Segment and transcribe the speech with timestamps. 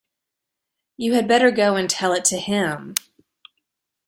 [0.97, 2.95] You had better go and tell it to him.